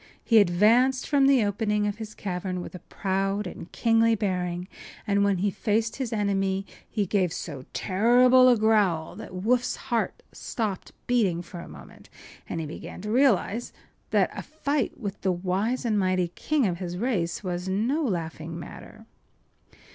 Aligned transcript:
He 0.23 0.39
advanced 0.39 1.07
from 1.07 1.27
the 1.27 1.45
opening 1.45 1.85
of 1.85 1.97
his 1.97 2.15
cavern 2.15 2.59
with 2.59 2.73
a 2.73 2.79
proud 2.79 3.45
and 3.45 3.71
kingly 3.71 4.15
bearing, 4.15 4.67
and 5.05 5.23
when 5.23 5.37
he 5.37 5.51
faced 5.51 5.97
his 5.97 6.11
enemy 6.11 6.65
he 6.89 7.05
gave 7.05 7.31
so 7.31 7.65
terrible 7.71 8.49
a 8.49 8.57
growl 8.57 9.15
that 9.17 9.31
Woof’s 9.31 9.75
heart 9.75 10.23
stopped 10.31 10.91
beating 11.05 11.43
for 11.43 11.59
a 11.59 11.69
moment, 11.69 12.09
and 12.49 12.59
he 12.59 12.65
began 12.65 12.99
to 13.01 13.11
realize 13.11 13.73
that 14.09 14.31
a 14.33 14.41
fight 14.41 14.99
with 14.99 15.21
the 15.21 15.31
wise 15.31 15.85
and 15.85 15.99
mighty 15.99 16.29
king 16.29 16.65
of 16.65 16.79
his 16.79 16.97
race 16.97 17.43
was 17.43 17.69
no 17.69 18.03
laughing 18.03 18.59
matter. 18.59 19.05